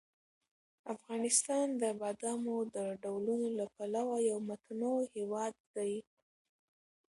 افغانستان 0.95 1.65
د 1.81 1.83
بادامو 2.01 2.57
د 2.75 2.77
ډولونو 3.03 3.47
له 3.59 3.65
پلوه 3.75 4.15
یو 4.29 4.37
متنوع 4.49 4.99
هېواد 5.15 5.53
دی. 5.75 5.93